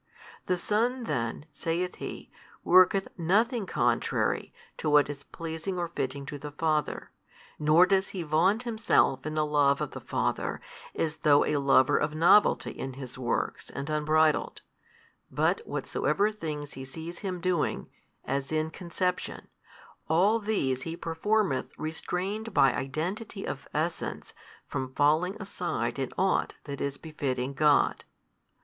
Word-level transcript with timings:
The 0.47 0.57
Son 0.57 1.03
then 1.03 1.45
(saith 1.51 1.97
He) 1.97 2.31
worketh 2.63 3.07
nothing 3.19 3.67
contrary 3.67 4.51
to 4.77 4.89
what 4.89 5.11
is 5.11 5.21
pleasing 5.21 5.77
or 5.77 5.89
fitting 5.89 6.25
to 6.25 6.39
the 6.39 6.49
Father, 6.49 7.11
nor 7.59 7.85
does 7.85 8.09
He 8.09 8.23
vaunt 8.23 8.63
Himself 8.63 9.27
in 9.27 9.35
the 9.35 9.45
love 9.45 9.79
of 9.79 9.91
the 9.91 10.01
Father, 10.01 10.59
as 10.95 11.17
though 11.17 11.45
a 11.45 11.57
lover 11.57 11.99
of 11.99 12.15
novelty 12.15 12.71
in 12.71 12.93
His 12.93 13.15
works 13.19 13.69
and 13.69 13.91
unbridled, 13.91 14.63
but 15.29 15.61
whatsoever 15.67 16.31
things 16.31 16.73
He 16.73 16.83
sees 16.83 17.19
Him 17.19 17.39
doing, 17.39 17.87
as 18.25 18.51
in 18.51 18.71
conception, 18.71 19.49
all 20.07 20.39
these 20.39 20.81
He 20.81 20.97
performeth 20.97 21.77
restrained 21.77 22.55
by 22.55 22.73
Identity 22.73 23.45
of 23.45 23.67
Essence 23.71 24.33
from 24.67 24.95
falling 24.95 25.37
aside 25.39 25.99
in 25.99 26.11
ought 26.17 26.55
that 26.63 26.81
is 26.81 26.97
befitting 26.97 27.53
God. 27.53 28.03